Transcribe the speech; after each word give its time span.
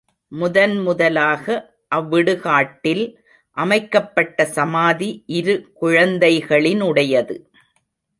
முதன் 0.31 0.71
முதலாக 0.81 1.45
அவ்விடுகாட்டில் 1.95 3.03
அமைக்கப்பட்ட 3.57 4.45
சமாதி 4.55 5.09
இரு 5.39 5.55
குழந்தைகளினுடையது. 5.81 7.37